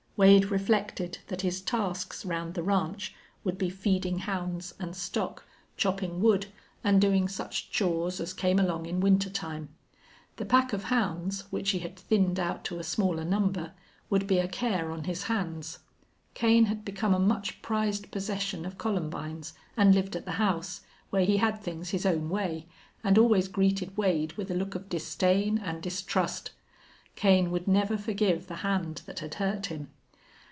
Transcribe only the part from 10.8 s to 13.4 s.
hounds, which he had thinned out to a smaller